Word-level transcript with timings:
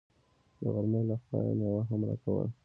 د 0.61 0.63
غرمې 0.73 1.01
له 1.09 1.15
خوا 1.23 1.39
يې 1.47 1.53
مېوه 1.59 1.81
هم 1.89 2.01
راکوله. 2.09 2.47